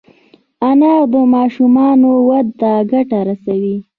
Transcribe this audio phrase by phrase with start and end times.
[0.69, 3.77] انار د ماشومانو وده ته ګټه رسوي.